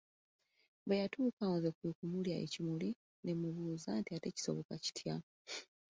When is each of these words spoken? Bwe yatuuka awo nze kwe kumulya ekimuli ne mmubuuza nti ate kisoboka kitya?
Bwe 0.85 0.99
yatuuka 1.01 1.39
awo 1.47 1.55
nze 1.59 1.71
kwe 1.77 1.89
kumulya 1.97 2.35
ekimuli 2.45 2.89
ne 3.23 3.31
mmubuuza 3.35 3.89
nti 3.99 4.09
ate 4.11 4.29
kisoboka 4.35 4.73
kitya? 4.83 5.15